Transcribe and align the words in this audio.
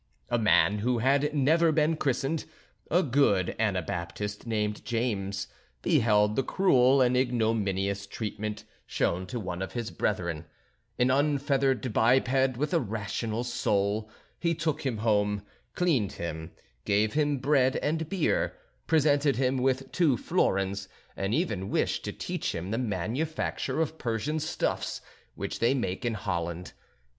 A 0.29 0.39
man 0.39 0.79
who 0.79 0.97
had 0.97 1.31
never 1.31 1.71
been 1.71 1.95
christened, 1.95 2.45
a 2.89 3.03
good 3.03 3.55
Anabaptist, 3.59 4.47
named 4.47 4.83
James, 4.83 5.45
beheld 5.83 6.35
the 6.35 6.41
cruel 6.41 7.01
and 7.03 7.15
ignominious 7.15 8.07
treatment 8.07 8.63
shown 8.87 9.27
to 9.27 9.39
one 9.39 9.61
of 9.61 9.73
his 9.73 9.91
brethren, 9.91 10.45
an 10.97 11.11
unfeathered 11.11 11.93
biped 11.93 12.57
with 12.57 12.73
a 12.73 12.79
rational 12.79 13.43
soul, 13.43 14.09
he 14.39 14.55
took 14.55 14.83
him 14.87 14.97
home, 14.97 15.43
cleaned 15.75 16.13
him, 16.13 16.49
gave 16.83 17.13
him 17.13 17.37
bread 17.37 17.75
and 17.75 18.09
beer, 18.09 18.55
presented 18.87 19.35
him 19.35 19.57
with 19.57 19.91
two 19.91 20.17
florins, 20.17 20.89
and 21.15 21.35
even 21.35 21.69
wished 21.69 22.03
to 22.05 22.11
teach 22.11 22.55
him 22.55 22.71
the 22.71 22.79
manufacture 22.79 23.79
of 23.79 23.99
Persian 23.99 24.39
stuffs 24.39 25.01
which 25.35 25.59
they 25.59 25.75
make 25.75 26.03
in 26.03 26.15
Holland. 26.15 26.73